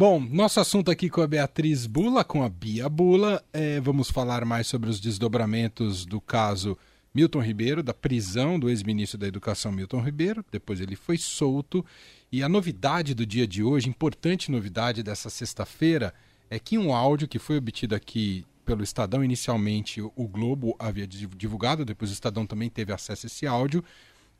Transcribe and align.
Bom, 0.00 0.20
nosso 0.20 0.60
assunto 0.60 0.92
aqui 0.92 1.10
com 1.10 1.20
a 1.22 1.26
Beatriz 1.26 1.84
Bula, 1.84 2.22
com 2.22 2.44
a 2.44 2.48
Bia 2.48 2.88
Bula, 2.88 3.42
é, 3.52 3.80
vamos 3.80 4.08
falar 4.08 4.44
mais 4.44 4.68
sobre 4.68 4.88
os 4.88 5.00
desdobramentos 5.00 6.06
do 6.06 6.20
caso 6.20 6.78
Milton 7.12 7.40
Ribeiro, 7.40 7.82
da 7.82 7.92
prisão 7.92 8.60
do 8.60 8.70
ex-ministro 8.70 9.18
da 9.18 9.26
Educação 9.26 9.72
Milton 9.72 10.00
Ribeiro. 10.00 10.44
Depois 10.52 10.80
ele 10.80 10.94
foi 10.94 11.18
solto. 11.18 11.84
E 12.30 12.44
a 12.44 12.48
novidade 12.48 13.12
do 13.12 13.26
dia 13.26 13.44
de 13.44 13.60
hoje, 13.60 13.88
importante 13.88 14.52
novidade 14.52 15.02
dessa 15.02 15.28
sexta-feira, 15.28 16.14
é 16.48 16.60
que 16.60 16.78
um 16.78 16.94
áudio 16.94 17.26
que 17.26 17.40
foi 17.40 17.58
obtido 17.58 17.96
aqui 17.96 18.46
pelo 18.64 18.84
Estadão, 18.84 19.24
inicialmente 19.24 20.00
o 20.00 20.28
Globo 20.28 20.76
havia 20.78 21.08
divulgado, 21.08 21.84
depois 21.84 22.12
o 22.12 22.14
Estadão 22.14 22.46
também 22.46 22.70
teve 22.70 22.92
acesso 22.92 23.26
a 23.26 23.28
esse 23.28 23.48
áudio, 23.48 23.82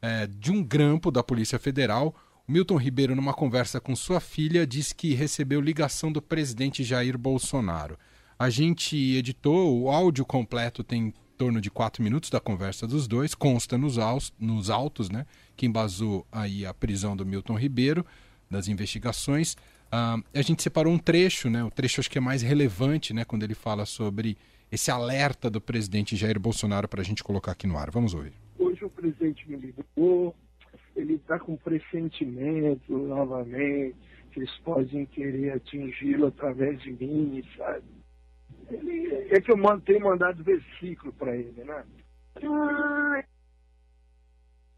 é, 0.00 0.28
de 0.28 0.52
um 0.52 0.62
grampo 0.62 1.10
da 1.10 1.24
Polícia 1.24 1.58
Federal. 1.58 2.14
Milton 2.50 2.76
Ribeiro, 2.76 3.14
numa 3.14 3.34
conversa 3.34 3.78
com 3.78 3.94
sua 3.94 4.20
filha, 4.20 4.66
disse 4.66 4.94
que 4.94 5.12
recebeu 5.12 5.60
ligação 5.60 6.10
do 6.10 6.22
presidente 6.22 6.82
Jair 6.82 7.18
Bolsonaro. 7.18 7.98
A 8.38 8.48
gente 8.48 8.96
editou, 8.96 9.82
o 9.82 9.90
áudio 9.90 10.24
completo 10.24 10.82
tem 10.82 11.12
torno 11.36 11.60
de 11.60 11.70
quatro 11.70 12.02
minutos 12.02 12.30
da 12.30 12.40
conversa 12.40 12.86
dos 12.86 13.06
dois, 13.06 13.34
consta 13.34 13.76
nos, 13.76 13.96
nos 14.40 14.70
autos, 14.70 15.10
né, 15.10 15.26
que 15.54 15.66
embasou 15.66 16.26
aí 16.32 16.64
a 16.64 16.72
prisão 16.72 17.14
do 17.14 17.26
Milton 17.26 17.54
Ribeiro, 17.54 18.04
das 18.50 18.66
investigações. 18.66 19.52
Uh, 19.92 20.24
a 20.32 20.40
gente 20.40 20.62
separou 20.62 20.90
um 20.90 20.98
trecho, 20.98 21.50
né, 21.50 21.62
o 21.62 21.70
trecho 21.70 22.00
acho 22.00 22.10
que 22.10 22.16
é 22.16 22.20
mais 22.20 22.40
relevante, 22.40 23.12
né, 23.12 23.26
quando 23.26 23.42
ele 23.42 23.54
fala 23.54 23.84
sobre 23.84 24.38
esse 24.72 24.90
alerta 24.90 25.50
do 25.50 25.60
presidente 25.60 26.16
Jair 26.16 26.40
Bolsonaro 26.40 26.88
para 26.88 27.02
a 27.02 27.04
gente 27.04 27.22
colocar 27.22 27.52
aqui 27.52 27.66
no 27.66 27.76
ar. 27.76 27.90
Vamos 27.90 28.14
ouvir. 28.14 28.32
Hoje 28.58 28.82
o 28.86 28.88
presidente 28.88 29.46
me 29.46 29.56
ligou, 29.56 30.34
ele 30.98 31.14
está 31.14 31.38
com 31.38 31.56
pressentimento 31.56 32.96
novamente, 32.96 33.96
que 34.32 34.40
eles 34.40 34.58
podem 34.58 35.06
querer 35.06 35.52
atingi-lo 35.52 36.26
através 36.26 36.80
de 36.82 36.92
mim, 36.92 37.42
sabe? 37.56 37.86
Ele, 38.70 39.28
é 39.30 39.40
que 39.40 39.52
eu 39.52 39.80
tenho 39.80 40.00
mandado 40.00 40.42
versículo 40.42 41.12
para 41.12 41.36
ele, 41.36 41.64
né? 41.64 41.84
Ah, 42.42 43.24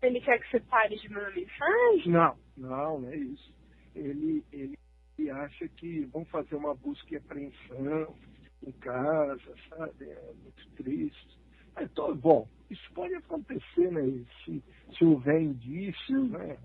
ele 0.02 0.20
quer 0.20 0.38
que 0.40 0.50
você 0.50 0.60
pare 0.60 0.96
de 0.96 1.08
mandar 1.08 1.34
mensagem? 1.34 2.12
Não, 2.12 2.36
não, 2.56 3.00
não 3.00 3.08
é 3.08 3.16
isso. 3.16 3.52
Ele, 3.94 4.44
ele, 4.52 4.78
ele 5.18 5.30
acha 5.30 5.68
que 5.68 6.04
vão 6.06 6.24
fazer 6.26 6.54
uma 6.54 6.74
busca 6.74 7.14
e 7.14 7.16
apreensão 7.16 8.14
em 8.62 8.72
casa, 8.72 9.54
sabe? 9.68 10.04
É 10.04 10.32
muito 10.42 10.70
triste. 10.76 11.40
Então, 11.80 12.14
bom, 12.16 12.48
isso 12.70 12.92
pode 12.94 13.14
acontecer, 13.14 13.90
né? 13.90 14.24
Se, 14.44 14.62
se 14.96 15.04
houver 15.04 15.40
indícios, 15.40 16.30
né? 16.30 16.56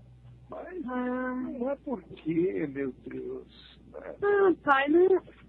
Mas 0.48 0.86
ah. 0.86 1.34
não 1.34 1.70
é 1.70 1.76
porque, 1.76 2.66
meu 2.68 2.94
Deus. 3.06 3.80
Né? 3.92 4.14
Ah, 4.22 4.54
pai, 4.64 4.88
não, 4.88 5.08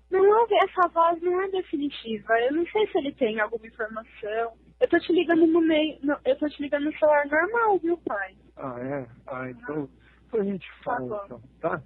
não 0.10 0.40
houve, 0.40 0.56
essa 0.64 0.88
voz 0.88 1.22
não 1.22 1.42
é 1.42 1.50
definitiva. 1.50 2.40
Eu 2.42 2.54
não 2.54 2.66
sei 2.68 2.88
se 2.88 2.98
ele 2.98 3.14
tem 3.14 3.40
alguma 3.40 3.68
informação. 3.68 4.54
Eu 4.80 4.88
tô 4.90 5.00
te 5.00 5.12
ligando 5.14 5.46
no 5.46 5.62
meio. 5.62 5.98
No, 6.02 6.18
eu 6.26 6.36
tô 6.38 6.48
te 6.50 6.62
ligando 6.62 6.86
no 6.86 6.98
celular 6.98 7.28
normal, 7.28 7.80
viu, 7.80 7.98
pai? 8.00 8.36
Ah, 8.56 8.80
é? 8.80 9.08
Ah, 9.28 9.50
então, 9.50 9.90
então 10.28 10.42
a 10.42 10.44
gente 10.44 10.68
tá 10.68 10.84
fala, 10.84 11.20
tá 11.20 11.26
então, 11.26 11.42
tá? 11.60 11.84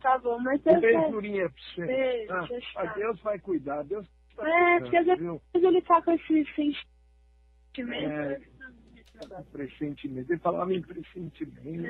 Tá 0.00 0.18
bom, 0.18 0.38
mas 0.38 0.60
um 0.66 0.80
beijurinha 0.80 1.48
pra 1.48 1.62
você. 1.74 1.86
Beijo, 1.86 2.32
ah, 2.76 2.82
a 2.82 2.86
Deus 2.94 3.20
vai 3.22 3.38
cuidar, 3.40 3.82
Deus 3.82 4.06
tá 4.36 4.48
É, 4.48 4.80
porque 4.80 4.96
às 4.96 5.06
vezes 5.06 5.40
ele 5.54 5.82
tá 5.82 6.02
com 6.02 6.12
esse 6.12 6.44
sentimento. 6.54 6.95
É, 7.82 8.40
pressentimento. 9.52 10.32
Ele 10.32 10.40
falava 10.40 10.72
em 10.74 10.82
pressentimento. 10.82 11.86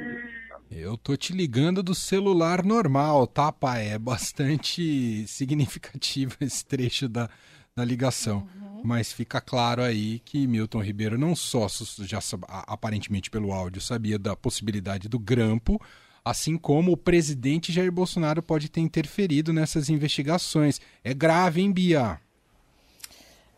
Eu 0.71 0.97
tô 0.97 1.17
te 1.17 1.33
ligando 1.33 1.83
do 1.83 1.95
celular 1.95 2.65
normal, 2.65 3.27
tá, 3.27 3.51
pai? 3.51 3.89
É 3.89 3.99
bastante 3.99 5.27
significativo 5.29 6.37
esse 6.41 6.65
trecho 6.65 7.09
da, 7.09 7.29
da 7.75 7.85
ligação. 7.85 8.47
Uhum. 8.55 8.83
Mas 8.85 9.13
fica 9.13 9.41
claro 9.41 9.83
aí 9.83 10.21
que 10.21 10.47
Milton 10.47 10.83
Ribeiro 10.83 11.19
não 11.19 11.35
só 11.35 11.67
já 12.01 12.21
aparentemente 12.49 13.31
pelo 13.31 13.53
áudio 13.53 13.81
sabia 13.81 14.19
da 14.19 14.37
possibilidade 14.37 15.09
do 15.09 15.19
grampo, 15.19 15.81
assim 16.25 16.57
como 16.57 16.93
o 16.93 16.97
presidente 16.97 17.73
Jair 17.73 17.91
Bolsonaro 17.91 18.43
pode 18.43 18.69
ter 18.69 18.81
interferido 18.81 19.53
nessas 19.53 19.89
investigações. 19.89 20.81
É 21.03 21.13
grave, 21.13 21.61
hein, 21.61 21.73
Bia? 21.73 22.21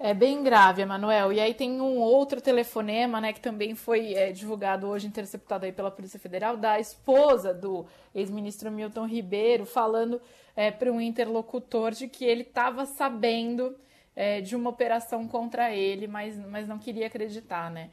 É 0.01 0.15
bem 0.15 0.45
grave, 0.45 0.81
Emanuel. 0.81 1.33
E 1.33 1.41
aí 1.41 1.53
tem 1.53 1.81
um 1.81 1.97
outro 1.99 2.41
telefonema, 2.41 3.21
né, 3.21 3.33
que 3.33 3.41
também 3.41 3.75
foi 3.75 4.15
é, 4.15 4.31
divulgado 4.31 4.87
hoje, 4.87 5.09
interceptado 5.09 5.67
aí 5.67 5.73
pela 5.73 5.91
Polícia 5.91 6.21
Federal, 6.21 6.57
da 6.57 6.79
esposa 6.79 7.53
do 7.53 7.85
ex-ministro 8.15 8.71
Milton 8.71 9.07
Ribeiro, 9.07 9.67
falando 9.67 10.21
é, 10.55 10.71
para 10.71 10.93
um 10.93 11.01
interlocutor 11.01 11.91
de 11.91 12.07
que 12.07 12.25
ele 12.25 12.43
estava 12.43 12.87
sabendo 12.87 13.77
é, 14.15 14.41
de 14.41 14.55
uma 14.55 14.71
operação 14.71 15.27
contra 15.27 15.75
ele, 15.75 16.07
mas, 16.07 16.37
mas 16.47 16.69
não 16.69 16.79
queria 16.79 17.09
acreditar, 17.09 17.69
né? 17.69 17.91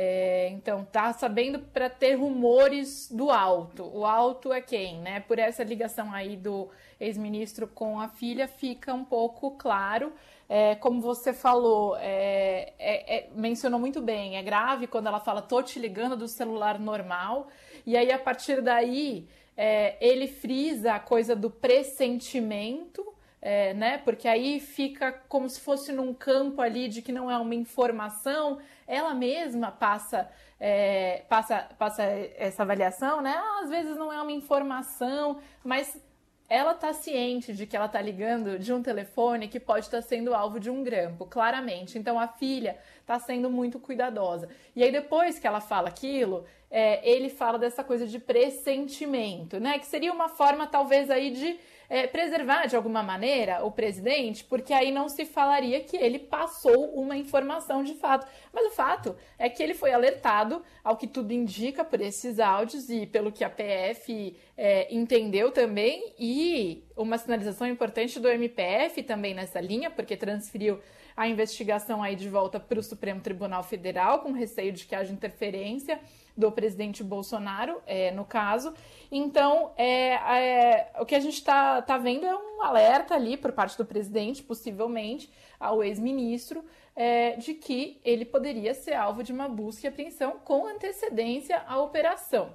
É, 0.00 0.48
então, 0.50 0.84
tá 0.84 1.12
sabendo 1.12 1.58
para 1.58 1.90
ter 1.90 2.14
rumores 2.14 3.10
do 3.10 3.32
alto. 3.32 3.82
O 3.92 4.06
alto 4.06 4.52
é 4.52 4.60
quem, 4.60 5.00
né? 5.00 5.18
Por 5.18 5.40
essa 5.40 5.64
ligação 5.64 6.12
aí 6.12 6.36
do 6.36 6.68
ex-ministro 7.00 7.66
com 7.66 8.00
a 8.00 8.06
filha, 8.06 8.46
fica 8.46 8.94
um 8.94 9.04
pouco 9.04 9.50
claro. 9.58 10.12
É, 10.48 10.76
como 10.76 11.00
você 11.00 11.32
falou, 11.32 11.96
é, 11.96 12.74
é, 12.78 13.16
é, 13.16 13.28
mencionou 13.34 13.80
muito 13.80 14.00
bem, 14.00 14.36
é 14.36 14.42
grave 14.42 14.86
quando 14.86 15.08
ela 15.08 15.18
fala 15.18 15.42
tô 15.42 15.60
te 15.64 15.80
ligando 15.80 16.16
do 16.16 16.28
celular 16.28 16.78
normal, 16.78 17.48
e 17.84 17.96
aí 17.96 18.12
a 18.12 18.18
partir 18.20 18.62
daí 18.62 19.28
é, 19.56 19.96
ele 20.00 20.28
frisa 20.28 20.94
a 20.94 21.00
coisa 21.00 21.34
do 21.34 21.50
pressentimento, 21.50 23.04
é, 23.40 23.72
né? 23.74 23.98
Porque 23.98 24.26
aí 24.26 24.60
fica 24.60 25.12
como 25.28 25.48
se 25.48 25.60
fosse 25.60 25.92
num 25.92 26.12
campo 26.12 26.60
ali 26.60 26.88
de 26.88 27.02
que 27.02 27.12
não 27.12 27.30
é 27.30 27.36
uma 27.38 27.54
informação, 27.54 28.58
ela 28.86 29.14
mesma 29.14 29.70
passa, 29.70 30.28
é, 30.58 31.22
passa, 31.28 31.68
passa 31.78 32.02
essa 32.02 32.62
avaliação, 32.62 33.20
né? 33.20 33.34
Ah, 33.36 33.60
às 33.62 33.70
vezes 33.70 33.96
não 33.96 34.12
é 34.12 34.20
uma 34.20 34.32
informação, 34.32 35.38
mas 35.64 36.00
ela 36.48 36.72
está 36.72 36.94
ciente 36.94 37.52
de 37.52 37.66
que 37.66 37.76
ela 37.76 37.86
está 37.86 38.00
ligando 38.00 38.58
de 38.58 38.72
um 38.72 38.82
telefone 38.82 39.48
que 39.48 39.60
pode 39.60 39.84
estar 39.84 40.00
tá 40.00 40.02
sendo 40.02 40.34
alvo 40.34 40.58
de 40.58 40.70
um 40.70 40.82
grampo, 40.82 41.26
claramente. 41.26 41.98
Então 41.98 42.18
a 42.18 42.26
filha 42.26 42.78
está 43.00 43.18
sendo 43.18 43.50
muito 43.50 43.78
cuidadosa. 43.78 44.48
E 44.74 44.82
aí 44.82 44.90
depois 44.90 45.38
que 45.38 45.46
ela 45.46 45.60
fala 45.60 45.88
aquilo, 45.88 46.46
é, 46.70 47.06
ele 47.08 47.28
fala 47.28 47.58
dessa 47.58 47.84
coisa 47.84 48.06
de 48.06 48.18
pressentimento, 48.18 49.60
né? 49.60 49.78
Que 49.78 49.86
seria 49.86 50.12
uma 50.12 50.30
forma 50.30 50.66
talvez 50.66 51.10
aí 51.10 51.30
de 51.30 51.58
é, 51.88 52.06
preservar 52.06 52.66
de 52.66 52.76
alguma 52.76 53.02
maneira 53.02 53.64
o 53.64 53.70
presidente, 53.70 54.44
porque 54.44 54.72
aí 54.72 54.90
não 54.90 55.08
se 55.08 55.24
falaria 55.24 55.80
que 55.80 55.96
ele 55.96 56.18
passou 56.18 56.92
uma 56.94 57.16
informação 57.16 57.82
de 57.82 57.94
fato. 57.94 58.26
Mas 58.52 58.66
o 58.66 58.70
fato 58.70 59.16
é 59.38 59.48
que 59.48 59.62
ele 59.62 59.74
foi 59.74 59.92
alertado, 59.92 60.62
ao 60.84 60.96
que 60.96 61.06
tudo 61.06 61.32
indica, 61.32 61.84
por 61.84 62.00
esses 62.00 62.38
áudios 62.38 62.90
e 62.90 63.06
pelo 63.06 63.32
que 63.32 63.42
a 63.42 63.50
PF 63.50 64.36
é, 64.56 64.94
entendeu 64.94 65.50
também, 65.50 66.12
e 66.18 66.84
uma 66.96 67.16
sinalização 67.16 67.66
importante 67.66 68.20
do 68.20 68.28
MPF 68.28 69.02
também 69.02 69.34
nessa 69.34 69.60
linha, 69.60 69.90
porque 69.90 70.16
transferiu 70.16 70.78
a 71.16 71.26
investigação 71.26 72.00
aí 72.00 72.14
de 72.14 72.28
volta 72.28 72.60
para 72.60 72.78
o 72.78 72.82
Supremo 72.82 73.20
Tribunal 73.20 73.64
Federal, 73.64 74.20
com 74.20 74.30
receio 74.30 74.72
de 74.72 74.86
que 74.86 74.94
haja 74.94 75.12
interferência 75.12 75.98
do 76.38 76.52
presidente 76.52 77.02
Bolsonaro, 77.02 77.82
é, 77.84 78.12
no 78.12 78.24
caso. 78.24 78.72
Então, 79.10 79.72
é, 79.76 80.12
é 80.12 80.92
o 81.00 81.04
que 81.04 81.16
a 81.16 81.20
gente 81.20 81.34
está 81.34 81.82
tá 81.82 81.98
vendo 81.98 82.24
é 82.24 82.36
um 82.36 82.62
alerta 82.62 83.14
ali 83.14 83.36
por 83.36 83.50
parte 83.50 83.76
do 83.76 83.84
presidente, 83.84 84.40
possivelmente, 84.40 85.28
ao 85.58 85.82
ex-ministro, 85.82 86.64
é, 86.94 87.32
de 87.32 87.54
que 87.54 88.00
ele 88.04 88.24
poderia 88.24 88.72
ser 88.72 88.94
alvo 88.94 89.24
de 89.24 89.32
uma 89.32 89.48
busca 89.48 89.86
e 89.86 89.88
apreensão 89.88 90.38
com 90.44 90.66
antecedência 90.66 91.60
à 91.66 91.80
operação. 91.80 92.54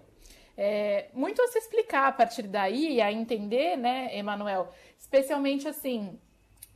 É, 0.55 1.09
muito 1.13 1.41
a 1.41 1.47
se 1.47 1.57
explicar 1.57 2.07
a 2.07 2.11
partir 2.11 2.43
daí, 2.43 3.01
a 3.01 3.11
entender, 3.11 3.75
né, 3.75 4.17
Emanuel? 4.17 4.69
Especialmente 4.97 5.67
assim, 5.67 6.17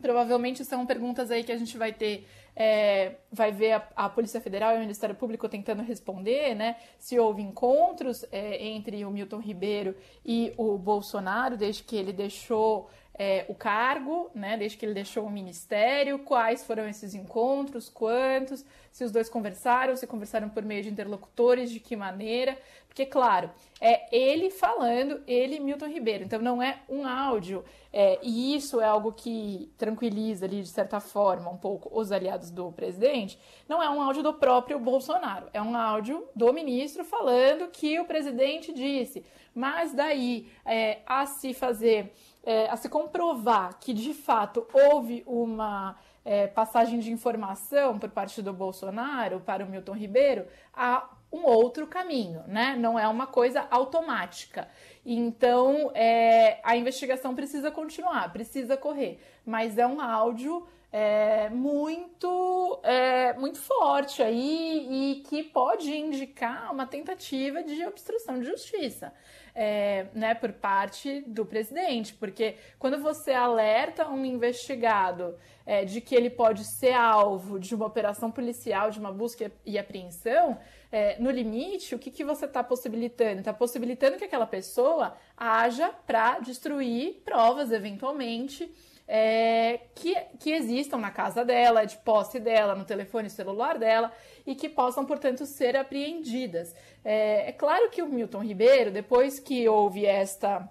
provavelmente 0.01 0.65
são 0.65 0.85
perguntas 0.85 1.31
aí 1.31 1.43
que 1.43 1.51
a 1.53 1.57
gente 1.57 1.77
vai 1.77 1.93
ter 1.93 2.27
é, 2.59 3.17
vai 3.31 3.51
ver 3.51 3.73
a, 3.73 3.87
a, 3.95 4.09
Polícia 4.09 4.41
Federal 4.41 4.73
e 4.73 4.77
o 4.77 4.79
Ministério 4.79 5.13
Público 5.13 5.47
tentando 5.47 5.83
responder, 5.83 6.55
né? 6.55 6.75
Se 6.97 7.19
houve 7.19 7.43
encontros 7.43 8.25
é, 8.31 8.65
entre 8.65 9.05
o 9.05 9.11
Milton 9.11 9.37
Ribeiro 9.37 9.95
e 10.25 10.51
o 10.57 10.75
Bolsonaro 10.75 11.55
desde 11.55 11.83
que 11.83 11.95
ele 11.95 12.11
deixou 12.11 12.89
é, 13.17 13.45
o 13.47 13.55
cargo, 13.55 14.29
né? 14.33 14.57
Desde 14.57 14.77
que 14.77 14.85
ele 14.85 14.93
deixou 14.93 15.25
o 15.25 15.29
ministério, 15.29 16.19
quais 16.19 16.63
foram 16.65 16.87
esses 16.87 17.13
encontros, 17.13 17.89
quantos, 17.89 18.63
se 18.91 19.03
os 19.03 19.11
dois 19.11 19.29
conversaram, 19.29 19.95
se 19.95 20.05
conversaram 20.05 20.49
por 20.49 20.63
meio 20.63 20.83
de 20.83 20.89
interlocutores, 20.89 21.71
de 21.71 21.79
que 21.79 21.95
maneira, 21.95 22.57
Porque, 22.97 23.05
claro, 23.05 23.51
é 23.79 24.07
ele 24.11 24.49
falando, 24.49 25.21
ele 25.27 25.59
Milton 25.59 25.85
Ribeiro. 25.85 26.23
Então 26.23 26.41
não 26.41 26.63
é 26.63 26.79
um 26.89 27.05
áudio. 27.05 27.63
É, 27.93 28.17
e 28.23 28.55
isso 28.55 28.81
é 28.81 28.85
algo 28.85 29.11
que 29.11 29.71
tranquiliza 29.77 30.47
ali, 30.47 30.63
de 30.63 30.67
certa 30.67 30.99
forma, 30.99 31.47
um 31.51 31.57
pouco 31.57 31.91
os 31.93 32.11
aliados 32.11 32.49
do 32.49 32.71
presidente. 32.71 33.39
Não 33.69 33.83
é 33.83 33.89
um 33.89 34.01
áudio 34.01 34.23
do 34.23 34.33
próprio 34.33 34.79
Bolsonaro. 34.79 35.47
É 35.53 35.61
um 35.61 35.77
áudio 35.77 36.27
do 36.35 36.51
ministro 36.51 37.03
falando 37.05 37.67
que 37.67 37.99
o 37.99 38.05
presidente 38.05 38.73
disse. 38.73 39.23
Mas 39.53 39.93
daí 39.93 40.49
é, 40.65 40.99
a 41.05 41.27
se 41.27 41.53
fazer, 41.53 42.11
é, 42.43 42.69
a 42.69 42.75
se 42.77 42.89
comprovar 42.89 43.77
que 43.79 43.93
de 43.93 44.13
fato 44.13 44.65
houve 44.73 45.23
uma 45.25 45.95
é, 46.23 46.47
passagem 46.47 46.99
de 46.99 47.11
informação 47.11 47.97
por 47.97 48.09
parte 48.09 48.41
do 48.41 48.51
Bolsonaro 48.51 49.39
para 49.39 49.63
o 49.63 49.69
Milton 49.69 49.93
Ribeiro, 49.93 50.45
há 50.73 51.09
um 51.31 51.45
outro 51.45 51.87
caminho, 51.87 52.43
né? 52.47 52.75
Não 52.77 52.97
é 52.97 53.07
uma 53.07 53.27
coisa 53.27 53.67
automática. 53.69 54.67
Então, 55.05 55.91
é, 55.93 56.59
a 56.63 56.75
investigação 56.75 57.35
precisa 57.35 57.69
continuar, 57.71 58.31
precisa 58.31 58.77
correr. 58.77 59.19
Mas 59.45 59.77
é 59.77 59.85
um 59.85 60.01
áudio 60.01 60.67
é, 60.91 61.49
muito, 61.49 62.79
é, 62.83 63.33
muito 63.33 63.59
forte 63.59 64.23
aí 64.23 64.87
e 64.89 65.23
que 65.23 65.43
pode 65.43 65.91
indicar 65.95 66.71
uma 66.71 66.85
tentativa 66.85 67.61
de 67.63 67.85
obstrução 67.85 68.39
de 68.39 68.45
justiça. 68.45 69.13
É, 69.59 70.05
né, 70.13 70.35
por 70.35 70.53
parte 70.53 71.21
do 71.21 71.43
presidente, 71.43 72.13
porque 72.13 72.57
quando 72.77 73.01
você 73.01 73.33
alerta 73.33 74.07
um 74.07 74.23
investigado 74.23 75.35
é, 75.65 75.83
de 75.83 75.99
que 75.99 76.13
ele 76.13 76.29
pode 76.29 76.63
ser 76.63 76.93
alvo 76.93 77.59
de 77.59 77.73
uma 77.73 77.87
operação 77.87 78.29
policial, 78.29 78.91
de 78.91 78.99
uma 78.99 79.11
busca 79.11 79.51
e 79.65 79.79
apreensão, 79.79 80.59
é, 80.91 81.19
no 81.19 81.31
limite, 81.31 81.95
o 81.95 81.99
que, 81.99 82.11
que 82.11 82.23
você 82.23 82.45
está 82.45 82.63
possibilitando? 82.63 83.39
Está 83.39 83.51
possibilitando 83.51 84.17
que 84.17 84.23
aquela 84.23 84.45
pessoa 84.45 85.17
haja 85.35 85.89
para 86.05 86.37
destruir 86.37 87.21
provas, 87.25 87.71
eventualmente, 87.71 88.71
é, 89.07 89.79
que, 89.95 90.15
que 90.39 90.51
existam 90.51 90.97
na 90.97 91.11
casa 91.11 91.45
dela, 91.45 91.85
de 91.85 91.97
posse 91.97 92.39
dela, 92.39 92.75
no 92.75 92.83
telefone 92.83 93.29
celular 93.29 93.77
dela, 93.77 94.11
e 94.45 94.53
que 94.53 94.67
possam, 94.67 95.05
portanto, 95.05 95.45
ser 95.45 95.75
apreendidas. 95.77 96.75
É, 97.03 97.49
é 97.49 97.51
claro 97.51 97.89
que 97.89 98.01
o 98.01 98.07
Milton 98.07 98.43
Ribeiro, 98.43 98.91
depois 98.91 99.39
que 99.39 99.67
houve 99.67 100.05
esta 100.05 100.69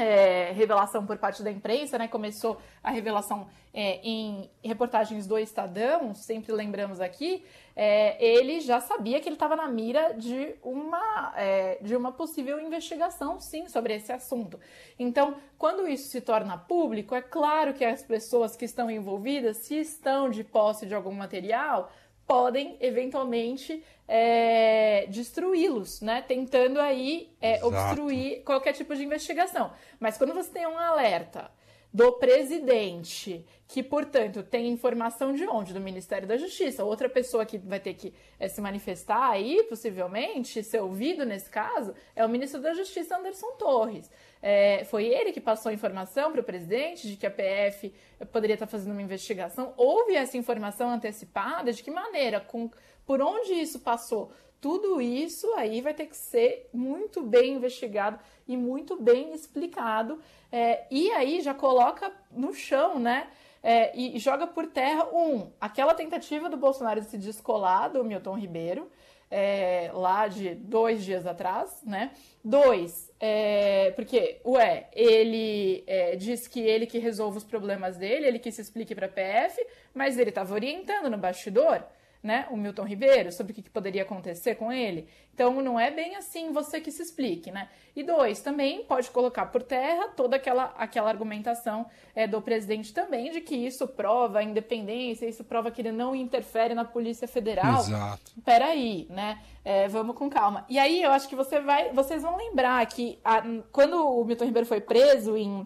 é, 0.00 0.52
revelação 0.52 1.04
por 1.04 1.18
parte 1.18 1.42
da 1.42 1.50
imprensa, 1.50 1.98
né? 1.98 2.08
Começou 2.08 2.60
a 2.82 2.90
revelação 2.90 3.48
é, 3.72 4.00
em 4.02 4.50
reportagens 4.64 5.26
do 5.26 5.38
Estadão, 5.38 6.14
sempre 6.14 6.52
lembramos 6.52 7.00
aqui, 7.00 7.44
é, 7.76 8.22
ele 8.22 8.60
já 8.60 8.80
sabia 8.80 9.20
que 9.20 9.28
ele 9.28 9.36
estava 9.36 9.54
na 9.54 9.68
mira 9.68 10.12
de 10.14 10.54
uma, 10.62 11.32
é, 11.36 11.78
de 11.80 11.94
uma 11.94 12.12
possível 12.12 12.60
investigação, 12.60 13.40
sim, 13.40 13.68
sobre 13.68 13.94
esse 13.94 14.12
assunto. 14.12 14.58
Então, 14.98 15.36
quando 15.56 15.88
isso 15.88 16.08
se 16.08 16.20
torna 16.20 16.58
público, 16.58 17.14
é 17.14 17.22
claro 17.22 17.72
que 17.72 17.84
as 17.84 18.02
pessoas 18.02 18.56
que 18.56 18.64
estão 18.64 18.90
envolvidas, 18.90 19.58
se 19.58 19.76
estão 19.76 20.28
de 20.28 20.42
posse 20.42 20.84
de 20.84 20.94
algum 20.94 21.12
material, 21.12 21.90
podem 22.30 22.76
eventualmente 22.80 23.82
é, 24.06 25.04
destruí-los, 25.08 26.00
né? 26.00 26.22
Tentando 26.22 26.80
aí 26.80 27.34
é, 27.40 27.58
obstruir 27.64 28.44
qualquer 28.44 28.72
tipo 28.72 28.94
de 28.94 29.02
investigação. 29.02 29.72
Mas 29.98 30.16
quando 30.16 30.32
você 30.32 30.48
tem 30.48 30.64
um 30.64 30.78
alerta 30.78 31.50
do 31.92 32.12
presidente, 32.12 33.44
que, 33.66 33.82
portanto, 33.82 34.42
tem 34.42 34.68
informação 34.68 35.32
de 35.32 35.44
onde? 35.46 35.72
Do 35.72 35.80
Ministério 35.80 36.26
da 36.26 36.36
Justiça. 36.36 36.84
Outra 36.84 37.08
pessoa 37.08 37.44
que 37.44 37.58
vai 37.58 37.80
ter 37.80 37.94
que 37.94 38.14
é, 38.38 38.48
se 38.48 38.60
manifestar 38.60 39.30
aí, 39.30 39.64
possivelmente, 39.64 40.62
ser 40.62 40.80
ouvido 40.80 41.24
nesse 41.24 41.50
caso, 41.50 41.94
é 42.14 42.24
o 42.24 42.28
ministro 42.28 42.60
da 42.60 42.74
Justiça, 42.74 43.16
Anderson 43.16 43.52
Torres. 43.58 44.10
É, 44.40 44.84
foi 44.84 45.06
ele 45.06 45.32
que 45.32 45.40
passou 45.40 45.70
a 45.70 45.72
informação 45.72 46.30
para 46.30 46.40
o 46.40 46.44
presidente 46.44 47.08
de 47.08 47.16
que 47.16 47.26
a 47.26 47.30
PF 47.30 47.92
poderia 48.32 48.54
estar 48.54 48.66
fazendo 48.66 48.92
uma 48.92 49.02
investigação. 49.02 49.74
Houve 49.76 50.14
essa 50.14 50.36
informação 50.36 50.90
antecipada? 50.90 51.72
De 51.72 51.82
que 51.82 51.90
maneira? 51.90 52.40
Com, 52.40 52.70
por 53.04 53.20
onde 53.20 53.52
isso 53.52 53.80
passou? 53.80 54.32
Tudo 54.60 55.00
isso 55.00 55.50
aí 55.54 55.80
vai 55.80 55.94
ter 55.94 56.06
que 56.06 56.16
ser 56.16 56.68
muito 56.72 57.22
bem 57.22 57.54
investigado 57.54 58.18
e 58.46 58.56
muito 58.56 59.00
bem 59.00 59.32
explicado. 59.32 60.20
É, 60.52 60.84
e 60.90 61.10
aí 61.12 61.40
já 61.40 61.54
coloca 61.54 62.12
no 62.30 62.52
chão, 62.52 62.98
né? 62.98 63.28
É, 63.62 63.96
e 63.96 64.18
joga 64.18 64.46
por 64.46 64.66
terra, 64.66 65.06
um, 65.12 65.50
aquela 65.60 65.92
tentativa 65.92 66.48
do 66.48 66.56
Bolsonaro 66.56 67.00
de 67.00 67.06
se 67.08 67.18
descolar 67.18 67.90
do 67.90 68.02
Milton 68.02 68.34
Ribeiro, 68.34 68.90
é, 69.30 69.90
lá 69.92 70.26
de 70.26 70.54
dois 70.54 71.04
dias 71.04 71.26
atrás, 71.26 71.82
né? 71.84 72.10
Dois, 72.42 73.12
é, 73.20 73.92
porque, 73.92 74.40
ué, 74.44 74.88
ele 74.92 75.84
é, 75.86 76.16
diz 76.16 76.48
que 76.48 76.60
ele 76.60 76.86
que 76.86 76.98
resolve 76.98 77.38
os 77.38 77.44
problemas 77.44 77.96
dele, 77.96 78.26
ele 78.26 78.38
que 78.38 78.50
se 78.50 78.62
explique 78.62 78.94
para 78.94 79.06
a 79.06 79.10
PF, 79.10 79.64
mas 79.94 80.18
ele 80.18 80.30
estava 80.30 80.52
orientando 80.54 81.10
no 81.10 81.18
bastidor 81.18 81.84
né, 82.22 82.46
o 82.50 82.56
Milton 82.56 82.84
Ribeiro, 82.84 83.32
sobre 83.32 83.52
o 83.52 83.54
que, 83.54 83.70
poderia 83.70 84.02
acontecer 84.02 84.54
com 84.54 84.70
ele. 84.70 85.08
Então, 85.32 85.62
não 85.62 85.80
é 85.80 85.90
bem 85.90 86.16
assim 86.16 86.52
você 86.52 86.80
que 86.80 86.90
se 86.90 87.02
explique, 87.02 87.50
né? 87.50 87.68
E 87.96 88.02
dois, 88.02 88.40
também 88.40 88.84
pode 88.84 89.10
colocar 89.10 89.46
por 89.46 89.62
terra 89.62 90.08
toda 90.08 90.36
aquela, 90.36 90.74
aquela 90.76 91.08
argumentação 91.08 91.86
é, 92.14 92.26
do 92.26 92.42
presidente 92.42 92.92
também 92.92 93.30
de 93.30 93.40
que 93.40 93.54
isso 93.54 93.88
prova 93.88 94.40
a 94.40 94.42
independência, 94.42 95.26
isso 95.26 95.42
prova 95.42 95.70
que 95.70 95.80
ele 95.80 95.92
não 95.92 96.14
interfere 96.14 96.74
na 96.74 96.84
Polícia 96.84 97.26
Federal. 97.26 97.80
Exato. 97.80 98.32
Peraí, 98.44 99.06
né? 99.08 99.40
É, 99.64 99.88
vamos 99.88 100.14
com 100.16 100.28
calma. 100.28 100.66
E 100.68 100.78
aí, 100.78 101.02
eu 101.02 101.10
acho 101.10 101.28
que 101.28 101.36
você 101.36 101.58
vai, 101.60 101.90
vocês 101.92 102.22
vão 102.22 102.36
lembrar 102.36 102.84
que 102.86 103.18
a, 103.24 103.42
quando 103.72 103.94
o 103.94 104.24
Milton 104.24 104.44
Ribeiro 104.44 104.66
foi 104.66 104.80
preso 104.80 105.36
em 105.36 105.64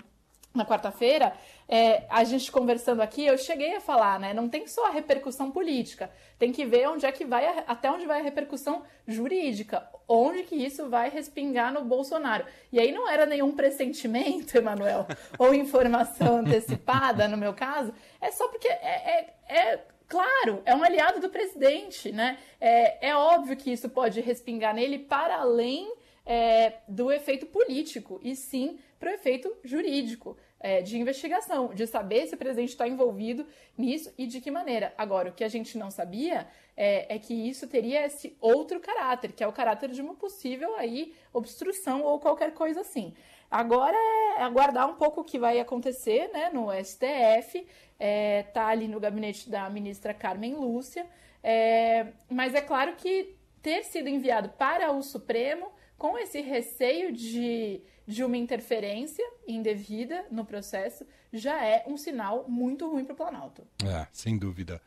na 0.55 0.65
quarta-feira, 0.65 1.33
é, 1.69 2.05
a 2.09 2.23
gente 2.23 2.53
conversando 2.53 3.03
aqui, 3.03 3.27
eu 3.27 3.37
cheguei 3.37 3.75
a 3.75 3.81
falar, 3.81 4.21
né? 4.21 4.33
Não 4.33 4.49
tem 4.49 4.69
só 4.69 4.87
a 4.87 4.91
repercussão 4.91 5.51
política, 5.51 6.09
tem 6.39 6.53
que 6.53 6.65
ver 6.65 6.89
onde 6.89 7.05
é 7.05 7.11
que 7.11 7.25
vai, 7.25 7.45
a, 7.45 7.65
até 7.67 7.91
onde 7.91 8.07
vai 8.07 8.21
a 8.21 8.23
repercussão 8.23 8.85
jurídica, 9.07 9.85
onde 10.07 10.45
que 10.45 10.55
isso 10.55 10.89
vai 10.89 11.11
respingar 11.11 11.73
no 11.73 11.85
Bolsonaro. 11.85 12.45
E 12.71 12.79
aí 12.79 12.93
não 12.93 13.11
era 13.11 13.27
nenhum 13.27 13.51
pressentimento, 13.51 14.55
Emanuel, 14.57 15.09
ou 15.37 15.53
informação 15.53 16.37
antecipada, 16.47 17.27
no 17.27 17.37
meu 17.37 17.53
caso, 17.53 17.93
é 18.21 18.31
só 18.31 18.47
porque 18.47 18.69
é, 18.69 19.35
é, 19.49 19.57
é 19.57 19.85
claro, 20.07 20.63
é 20.65 20.73
um 20.73 20.85
aliado 20.85 21.21
do 21.21 21.31
presidente, 21.31 22.13
né? 22.13 22.39
É, 22.61 23.09
é 23.09 23.17
óbvio 23.17 23.57
que 23.57 23.73
isso 23.73 23.89
pode 23.89 24.21
respingar 24.21 24.73
nele 24.73 25.01
para 25.01 25.39
além 25.39 25.93
é, 26.27 26.75
do 26.89 27.13
efeito 27.13 27.47
político, 27.47 28.19
e 28.23 28.35
sim 28.35 28.79
para 28.99 29.11
o 29.11 29.15
efeito 29.15 29.55
jurídico 29.63 30.37
é, 30.59 30.81
de 30.81 30.99
investigação, 30.99 31.75
de 31.75 31.87
saber 31.87 32.27
se 32.27 32.35
o 32.35 32.39
presidente 32.39 32.71
está 32.71 32.89
envolvido 32.89 33.47
nisso 33.77 34.13
e 34.17 34.27
de 34.27 34.41
que 34.41 34.51
maneira. 34.51 34.95
Agora, 34.97 35.29
o 35.29 35.33
que 35.35 35.45
a 35.45 35.49
gente 35.49 35.77
não 35.77 35.91
sabia 35.91 36.49
é, 36.75 37.15
é, 37.15 37.19
que 37.19 37.35
isso 37.35 37.69
teria 37.69 38.07
esse 38.07 38.35
outro 38.41 38.81
caráter, 38.81 39.33
que 39.33 39.45
é 39.45 39.47
o 39.47 39.53
caráter 39.53 39.91
de 39.91 40.01
uma 40.01 40.15
possível 40.15 40.75
aí 40.77 41.15
obstrução 41.35 42.03
ou 42.03 42.19
qualquer 42.19 42.55
coisa 42.55 42.81
assim. 42.81 43.13
Agora 43.51 43.95
é 43.95 44.43
aguardar 44.43 44.89
um 44.89 44.95
pouco 44.95 45.21
o 45.21 45.25
que 45.25 45.39
vai 45.39 45.61
acontecer 45.61 46.31
né, 46.33 46.51
no 46.51 46.69
STF, 46.83 47.67
é, 48.01 48.45
tá 48.45 48.69
ali 48.69 48.89
no 48.89 48.99
gabinete 48.99 49.51
da 49.51 49.69
ministra 49.69 50.15
Carmen 50.15 50.55
Lúcia, 50.55 51.07
é, 51.43 52.07
mas 52.29 52.55
é 52.55 52.63
claro 52.63 52.97
que 52.97 53.37
ter 53.61 53.85
sido 53.85 54.09
enviado 54.09 54.49
para 54.49 54.91
o 54.91 55.03
Supremo 55.03 55.71
com 56.05 56.19
esse 56.19 56.43
receio 56.43 57.11
de 57.11 57.81
de 58.07 58.23
uma 58.23 58.37
interferência 58.37 59.25
indevida 59.49 60.27
no 60.31 60.45
processo 60.45 61.07
já 61.33 61.65
é 61.65 61.83
um 61.87 61.97
sinal 61.97 62.45
muito 62.47 62.87
ruim 62.87 63.07
para 63.07 63.15
o 63.15 63.17
Planalto. 63.17 63.63
É, 63.83 64.07
sem 64.13 64.37
dúvida. 64.37 64.83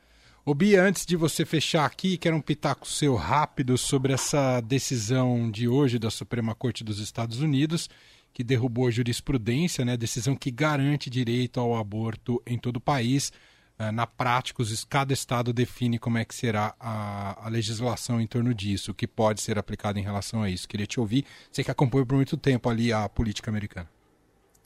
Ô 0.45 0.53
Bia, 0.53 0.83
antes 0.83 1.07
de 1.07 1.15
você 1.15 1.43
fechar 1.43 1.88
aqui, 1.88 2.19
quero 2.19 2.36
um 2.36 2.41
pitaco 2.41 2.88
seu 2.88 3.15
rápido 3.15 3.79
sobre 3.79 4.13
essa 4.13 4.62
decisão 4.62 5.50
de 5.50 5.67
hoje 5.67 5.97
da 5.97 6.12
Suprema 6.12 6.53
Corte 6.53 6.83
dos 6.83 7.00
Estados 7.00 7.41
Unidos, 7.41 7.89
que 8.31 8.43
derrubou 8.43 8.86
a 8.86 8.91
jurisprudência, 8.91 9.83
né, 9.83 9.97
decisão 9.97 10.36
que 10.36 10.51
garante 10.51 11.09
direito 11.09 11.59
ao 11.59 11.75
aborto 11.75 12.39
em 12.45 12.59
todo 12.59 12.77
o 12.77 12.81
país. 12.81 13.33
É, 13.79 13.91
na 13.91 14.07
prática, 14.07 14.63
cada 14.89 15.13
estado 15.13 15.53
define 15.53 16.00
como 16.00 16.17
é 16.17 16.25
que 16.25 16.34
será 16.34 16.74
a, 16.79 17.46
a, 17.46 17.50
legislação 17.50 18.19
em 18.19 18.25
torno 18.25 18.53
disso, 18.53 18.91
o 18.91 18.93
que 18.93 19.05
pode 19.05 19.39
ser 19.39 19.60
aplicado 19.60 20.00
em 20.00 20.01
relação 20.01 20.41
a 20.41 20.50
isso. 20.50 20.67
Queria 20.67 20.88
te 20.88 21.00
ouvir, 21.00 21.25
você 21.51 21.63
que 21.63 21.69
acompanha 21.69 22.05
por 22.05 22.15
muito 22.15 22.36
tempo 22.38 22.69
ali 22.69 22.91
a 22.91 23.07
política 23.07 23.51
americana. 23.51 23.88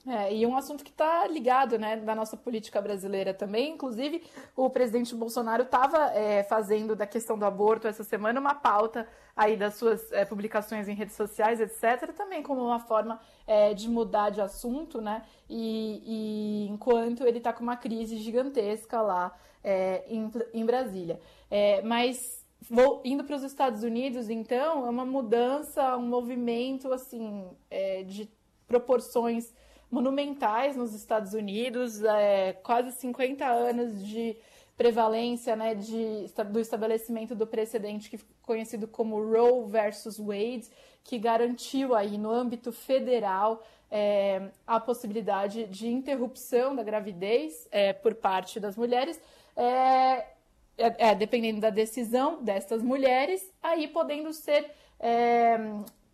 É, 0.08 0.34
e 0.34 0.46
um 0.48 0.58
assunto 0.58 0.84
que 0.84 0.90
está 0.90 1.28
ligado 1.28 1.78
né, 1.78 1.98
da 1.98 2.16
nossa 2.16 2.36
política 2.36 2.82
brasileira 2.82 3.34
também. 3.34 3.74
Inclusive, 3.74 4.24
o 4.56 4.70
presidente 4.70 5.14
Bolsonaro 5.14 5.64
estava 5.64 6.12
é, 6.14 6.44
fazendo 6.44 6.96
da 6.96 7.06
questão 7.06 7.38
do 7.38 7.46
aborto 7.46 7.88
essa 7.88 8.04
semana 8.04 8.40
uma 8.40 8.56
pauta 8.56 9.08
aí 9.36 9.56
das 9.56 9.76
suas 9.76 10.12
é, 10.12 10.26
publicações 10.26 10.88
em 10.88 10.96
redes 10.96 11.16
sociais, 11.16 11.60
etc., 11.62 12.14
também 12.14 12.42
como 12.42 12.64
uma 12.64 12.80
forma 12.80 13.20
é, 13.46 13.74
de 13.74 13.90
mudar 13.90 14.32
de 14.32 14.42
assunto, 14.42 15.00
né? 15.00 15.24
E, 15.48 16.02
e 16.06 16.68
enquanto 16.70 17.24
ele 17.24 17.38
está 17.38 17.54
com 17.54 17.64
uma 17.64 17.78
crise 17.78 18.18
gigantesca 18.18 19.02
lá 19.02 19.38
é, 19.64 20.04
em, 20.08 20.32
em 20.54 20.66
Brasília. 20.66 21.20
É, 21.50 21.82
mas 21.84 22.44
vou 22.70 23.02
indo 23.06 23.24
para 23.24 23.36
os 23.36 23.44
Estados 23.44 23.84
Unidos, 23.84 24.30
então, 24.30 24.86
é 24.86 24.90
uma 24.90 25.06
mudança, 25.06 25.96
um 25.96 26.08
movimento 26.08 26.92
assim 26.92 27.50
de 28.06 28.30
proporções 28.68 29.54
monumentais 29.92 30.76
nos 30.76 30.94
Estados 30.94 31.34
Unidos, 31.34 32.02
é, 32.04 32.54
quase 32.64 32.92
50 32.94 33.46
anos 33.46 34.04
de 34.08 34.38
prevalência 34.78 35.56
né, 35.56 35.76
de, 35.76 36.26
do 36.50 36.60
estabelecimento 36.60 37.36
do 37.36 37.46
precedente 37.46 38.10
que 38.10 38.20
conhecido 38.42 38.88
como 38.88 39.22
Roe 39.22 39.70
versus 39.70 40.18
Wade, 40.18 40.70
que 41.04 41.20
garantiu 41.20 41.94
aí 41.94 42.18
no 42.18 42.32
âmbito 42.32 42.72
federal 42.72 43.64
é, 43.92 44.50
a 44.66 44.80
possibilidade 44.80 45.66
de 45.66 45.88
interrupção 45.88 46.76
da 46.76 46.82
gravidez 46.82 47.68
é, 47.70 47.92
por 47.92 48.16
parte 48.16 48.60
das 48.60 48.78
mulheres, 48.78 49.22
é, 49.56 50.26
é, 50.78 51.10
é 51.10 51.16
dependendo 51.16 51.60
da 51.60 51.70
decisão 51.70 52.42
destas 52.42 52.82
mulheres, 52.82 53.54
aí 53.62 53.88
podendo 53.88 54.32
ser 54.32 54.72
é, 55.00 55.60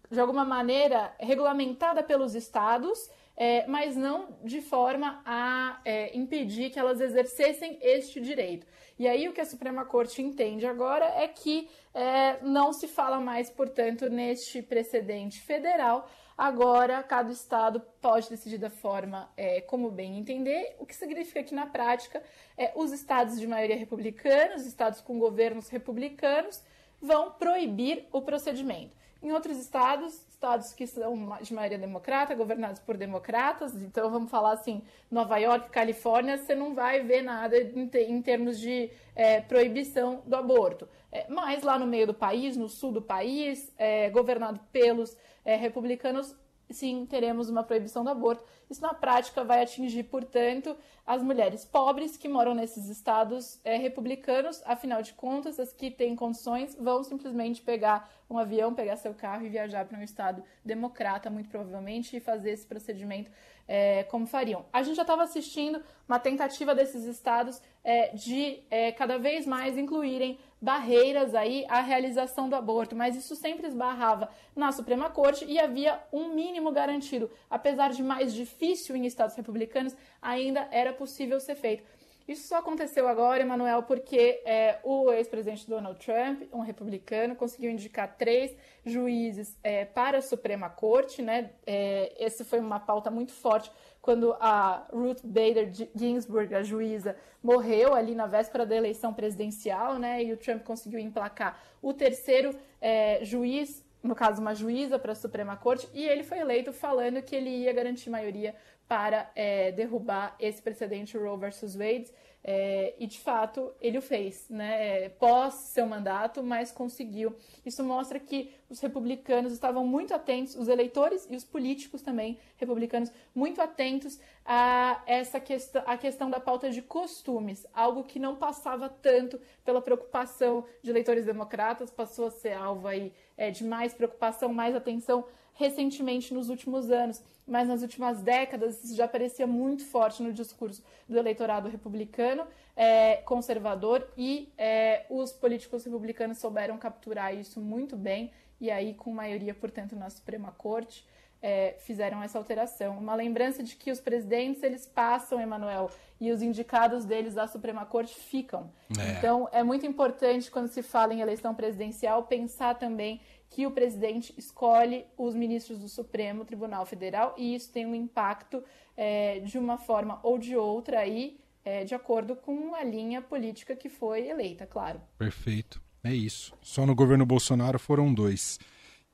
de 0.09 0.19
alguma 0.19 0.43
maneira 0.43 1.13
regulamentada 1.19 2.01
pelos 2.01 2.33
estados 2.33 3.09
é, 3.37 3.67
mas 3.67 3.95
não 3.95 4.39
de 4.43 4.61
forma 4.61 5.21
a 5.23 5.79
é, 5.85 6.17
impedir 6.17 6.71
que 6.71 6.79
elas 6.79 6.99
exercessem 6.99 7.77
este 7.81 8.19
direito. 8.19 8.65
E 8.97 9.07
aí 9.07 9.29
o 9.29 9.33
que 9.33 9.39
a 9.39 9.45
Suprema 9.45 9.85
Corte 9.85 10.23
entende 10.23 10.65
agora 10.65 11.05
é 11.05 11.27
que 11.27 11.69
é, 11.93 12.41
não 12.41 12.73
se 12.73 12.87
fala 12.87 13.19
mais, 13.19 13.51
portanto, 13.51 14.09
neste 14.09 14.63
precedente 14.63 15.39
federal. 15.39 16.09
Agora, 16.35 17.01
cada 17.03 17.31
estado 17.31 17.79
pode 18.01 18.29
decidir 18.29 18.57
da 18.57 18.69
forma 18.69 19.31
é, 19.37 19.61
como 19.61 19.89
bem 19.89 20.17
entender, 20.17 20.75
o 20.79 20.85
que 20.85 20.95
significa 20.95 21.43
que, 21.43 21.53
na 21.53 21.65
prática, 21.65 22.21
é, 22.57 22.71
os 22.75 22.91
estados 22.91 23.39
de 23.39 23.47
maioria 23.47 23.75
republicana, 23.75 24.55
os 24.55 24.65
estados 24.65 25.01
com 25.01 25.17
governos 25.19 25.69
republicanos, 25.69 26.63
vão 27.01 27.31
proibir 27.31 28.07
o 28.11 28.21
procedimento. 28.21 28.95
Em 29.21 29.31
outros 29.31 29.57
estados, 29.57 30.25
estados 30.29 30.73
que 30.73 30.85
são 30.85 31.37
de 31.41 31.53
maioria 31.53 31.77
democrata, 31.77 32.35
governados 32.35 32.79
por 32.79 32.95
democratas, 32.95 33.75
então 33.75 34.11
vamos 34.11 34.29
falar 34.29 34.51
assim, 34.51 34.83
Nova 35.09 35.37
York, 35.37 35.69
Califórnia, 35.69 36.37
você 36.37 36.53
não 36.53 36.75
vai 36.75 37.01
ver 37.01 37.23
nada 37.23 37.57
em, 37.57 38.21
termos 38.21 38.59
de 38.59 38.91
é, 39.15 39.41
proibição 39.41 40.21
do 40.25 40.35
aborto. 40.35 40.87
É, 41.11 41.25
mas 41.29 41.63
lá 41.63 41.79
no 41.79 41.87
meio 41.87 42.05
do 42.05 42.13
país, 42.13 42.55
no 42.55 42.69
sul 42.69 42.91
do 42.91 43.01
país, 43.01 43.73
é, 43.77 44.09
governado 44.11 44.59
pelos 44.71 45.17
é, 45.43 45.55
republicanos, 45.55 46.35
sim, 46.69 47.05
teremos 47.05 47.49
uma 47.49 47.63
proibição 47.63 48.03
do 48.03 48.09
aborto. 48.09 48.43
Isso 48.69 48.81
na 48.81 48.93
prática 48.93 49.43
vai 49.43 49.63
atingir, 49.63 50.03
portanto, 50.03 50.75
as 51.05 51.21
mulheres 51.23 51.63
pobres 51.63 52.17
que 52.17 52.27
moram 52.27 52.53
nesses 52.53 52.89
estados 52.89 53.59
é, 53.63 53.77
republicanos. 53.77 54.61
Afinal 54.65 55.01
de 55.01 55.13
contas, 55.13 55.59
as 55.59 55.71
que 55.71 55.89
têm 55.89 56.15
condições 56.15 56.75
vão 56.75 57.03
simplesmente 57.03 57.61
pegar 57.61 58.11
um 58.29 58.37
avião, 58.37 58.73
pegar 58.73 58.97
seu 58.97 59.13
carro 59.13 59.45
e 59.45 59.49
viajar 59.49 59.85
para 59.85 59.97
um 59.97 60.03
estado 60.03 60.43
democrata, 60.65 61.29
muito 61.29 61.49
provavelmente, 61.49 62.17
e 62.17 62.19
fazer 62.19 62.51
esse 62.51 62.65
procedimento 62.65 63.31
é, 63.67 64.03
como 64.03 64.25
fariam. 64.25 64.65
A 64.71 64.81
gente 64.81 64.95
já 64.95 65.01
estava 65.01 65.23
assistindo 65.23 65.81
uma 66.07 66.19
tentativa 66.19 66.73
desses 66.73 67.03
estados 67.03 67.61
é, 67.83 68.15
de 68.15 68.63
é, 68.69 68.91
cada 68.91 69.17
vez 69.17 69.45
mais 69.45 69.77
incluírem 69.77 70.39
barreiras 70.59 71.35
aí 71.35 71.65
à 71.69 71.81
realização 71.81 72.49
do 72.49 72.55
aborto, 72.55 72.95
mas 72.95 73.15
isso 73.15 73.35
sempre 73.35 73.67
esbarrava 73.67 74.29
na 74.55 74.71
Suprema 74.71 75.09
Corte 75.09 75.45
e 75.45 75.59
havia 75.59 75.99
um 76.11 76.33
mínimo 76.33 76.71
garantido. 76.71 77.29
Apesar 77.49 77.91
de 77.91 78.01
mais 78.01 78.33
difícil 78.33 78.95
em 78.95 79.05
estados 79.05 79.35
republicanos, 79.35 79.95
ainda 80.21 80.67
era 80.71 80.93
possível 80.93 81.39
ser 81.39 81.55
feito. 81.55 81.83
Isso 82.27 82.45
só 82.49 82.57
aconteceu 82.57 83.07
agora, 83.07 83.41
Emanuel, 83.41 83.83
porque 83.83 84.41
é, 84.43 84.79
o 84.83 85.13
ex-presidente 85.13 85.69
Donald 85.69 85.97
Trump, 85.97 86.43
um 86.51 86.59
republicano, 86.59 87.37
conseguiu 87.37 87.71
indicar 87.71 88.17
três 88.17 88.53
juízes 88.85 89.57
é, 89.63 89.85
para 89.85 90.17
a 90.17 90.21
Suprema 90.21 90.69
Corte. 90.69 91.21
Né? 91.21 91.51
É, 91.65 92.13
essa 92.19 92.43
foi 92.43 92.59
uma 92.59 92.81
pauta 92.81 93.09
muito 93.09 93.31
forte 93.31 93.71
quando 94.01 94.35
a 94.39 94.87
Ruth 94.91 95.21
Bader 95.23 95.71
Ginsburg, 95.95 96.53
a 96.53 96.63
juíza, 96.63 97.15
morreu 97.43 97.93
ali 97.93 98.13
na 98.13 98.25
véspera 98.25 98.65
da 98.65 98.75
eleição 98.75 99.13
presidencial, 99.13 99.99
né? 99.99 100.23
E 100.23 100.31
o 100.31 100.37
Trump 100.37 100.63
conseguiu 100.63 100.97
emplacar 100.97 101.61
o 101.81 101.93
terceiro 101.93 102.57
é, 102.79 103.19
juiz, 103.25 103.85
no 104.01 104.15
caso 104.15 104.41
uma 104.41 104.55
juíza 104.55 104.97
para 104.97 105.11
a 105.11 105.15
Suprema 105.15 105.57
Corte, 105.57 105.89
e 105.93 106.05
ele 106.05 106.23
foi 106.23 106.39
eleito 106.39 106.71
falando 106.71 107.21
que 107.21 107.35
ele 107.35 107.49
ia 107.49 107.73
garantir 107.73 108.09
maioria 108.09 108.55
para 108.87 109.29
é, 109.35 109.71
derrubar 109.71 110.35
esse 110.39 110.61
precedente 110.61 111.17
Roe 111.17 111.37
versus 111.37 111.75
Wade. 111.75 112.11
É, 112.49 112.93
e 112.97 113.05
de 113.07 113.19
fato 113.19 113.73
ele 113.81 113.97
o 113.97 114.01
fez, 114.01 114.47
né? 114.49 115.09
Pós 115.09 115.53
seu 115.53 115.85
mandato, 115.85 116.41
mas 116.41 116.71
conseguiu. 116.71 117.35
Isso 117.65 117.83
mostra 117.83 118.19
que 118.21 118.53
os 118.69 118.79
republicanos 118.79 119.51
estavam 119.51 119.85
muito 119.85 120.13
atentos, 120.13 120.55
os 120.55 120.69
eleitores 120.69 121.27
e 121.29 121.35
os 121.35 121.43
políticos 121.43 122.01
também 122.01 122.39
republicanos, 122.55 123.11
muito 123.35 123.61
atentos 123.61 124.17
a 124.45 125.03
essa 125.05 125.41
questão, 125.41 125.83
a 125.85 125.97
questão 125.97 126.29
da 126.29 126.39
pauta 126.39 126.69
de 126.69 126.81
costumes, 126.81 127.67
algo 127.73 128.05
que 128.05 128.17
não 128.17 128.37
passava 128.37 128.87
tanto 128.87 129.41
pela 129.65 129.81
preocupação 129.81 130.63
de 130.81 130.89
eleitores 130.89 131.25
democratas, 131.25 131.91
passou 131.91 132.27
a 132.27 132.31
ser 132.31 132.53
alvo 132.53 132.87
aí, 132.87 133.11
é, 133.35 133.51
de 133.51 133.65
mais 133.65 133.93
preocupação, 133.93 134.53
mais 134.53 134.73
atenção 134.73 135.25
recentemente 135.57 136.33
nos 136.33 136.49
últimos 136.49 136.89
anos, 136.89 137.21
mas 137.45 137.67
nas 137.67 137.81
últimas 137.81 138.21
décadas 138.21 138.83
isso 138.83 138.95
já 138.95 139.05
aparecia 139.05 139.47
muito 139.47 139.83
forte 139.85 140.21
no 140.21 140.31
discurso 140.31 140.83
do 141.09 141.17
eleitorado 141.17 141.67
republicano, 141.67 142.45
é, 142.75 143.17
conservador, 143.17 144.07
e 144.15 144.53
é, 144.57 145.05
os 145.09 145.31
políticos 145.31 145.83
republicanos 145.83 146.37
souberam 146.37 146.77
capturar 146.77 147.35
isso 147.35 147.59
muito 147.59 147.95
bem, 147.95 148.31
e 148.61 148.71
aí, 148.71 148.93
com 148.93 149.11
maioria, 149.11 149.53
portanto, 149.53 149.95
na 149.95 150.09
Suprema 150.09 150.51
Corte, 150.51 151.05
é, 151.41 151.75
fizeram 151.79 152.23
essa 152.23 152.37
alteração. 152.37 152.97
Uma 152.97 153.13
lembrança 153.13 153.61
de 153.61 153.75
que 153.75 153.91
os 153.91 153.99
presidentes 153.99 154.63
eles 154.63 154.85
passam, 154.85 155.39
Emanuel, 155.39 155.91
e 156.19 156.31
os 156.31 156.41
indicados 156.41 157.05
deles 157.05 157.35
da 157.35 157.47
Suprema 157.47 157.85
Corte 157.85 158.15
ficam. 158.15 158.71
É. 158.99 159.11
Então, 159.11 159.47
é 159.51 159.63
muito 159.63 159.85
importante, 159.85 160.49
quando 160.49 160.69
se 160.69 160.81
fala 160.81 161.13
em 161.13 161.21
eleição 161.21 161.53
presidencial, 161.53 162.23
pensar 162.23 162.75
também 162.75 163.21
que 163.49 163.65
o 163.65 163.71
presidente 163.71 164.33
escolhe 164.37 165.05
os 165.17 165.33
ministros 165.33 165.79
do 165.79 165.89
Supremo 165.89 166.45
Tribunal 166.45 166.85
Federal 166.85 167.33
e 167.37 167.55
isso 167.55 167.71
tem 167.71 167.85
um 167.85 167.95
impacto 167.95 168.63
é, 168.95 169.39
de 169.39 169.57
uma 169.57 169.77
forma 169.77 170.19
ou 170.23 170.37
de 170.37 170.55
outra 170.55 170.99
aí, 170.99 171.39
é, 171.63 171.83
de 171.83 171.95
acordo 171.95 172.35
com 172.35 172.75
a 172.75 172.83
linha 172.83 173.21
política 173.21 173.75
que 173.75 173.89
foi 173.89 174.27
eleita, 174.27 174.65
claro. 174.65 175.01
Perfeito. 175.17 175.81
É 176.03 176.13
isso. 176.13 176.53
Só 176.61 176.85
no 176.85 176.95
governo 176.95 177.25
Bolsonaro 177.25 177.77
foram 177.77 178.13
dois. 178.13 178.59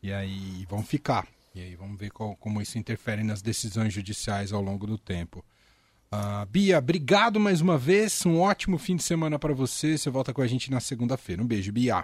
E 0.02 0.12
aí 0.12 0.66
vão 0.70 0.84
ficar. 0.84 1.28
E 1.56 1.62
aí 1.62 1.76
vamos 1.76 2.00
ver 2.00 2.12
qual, 2.12 2.36
como 2.36 2.62
isso 2.62 2.78
interfere 2.78 3.24
nas 3.24 3.42
decisões 3.42 3.94
judiciais 3.94 4.52
ao 4.52 4.62
longo 4.62 4.86
do 4.86 4.98
tempo. 4.98 5.44
Uh, 6.12 6.46
Bia, 6.46 6.78
obrigado 6.78 7.40
mais 7.40 7.62
uma 7.62 7.78
vez. 7.78 8.24
Um 8.26 8.40
ótimo 8.40 8.78
fim 8.78 8.96
de 8.96 9.04
semana 9.04 9.40
para 9.40 9.54
você. 9.54 9.98
Você 9.98 10.10
volta 10.10 10.34
com 10.34 10.42
a 10.42 10.48
gente 10.48 10.70
na 10.70 10.80
segunda-feira. 10.80 11.42
Um 11.42 11.48
beijo, 11.48 11.72
Bia. 11.72 12.04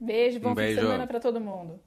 Beijo, 0.00 0.40
bom 0.40 0.54
um 0.54 0.56
fim 0.56 0.62
beijo. 0.62 0.80
de 0.80 0.80
semana 0.86 1.06
para 1.06 1.20
todo 1.20 1.40
mundo. 1.40 1.80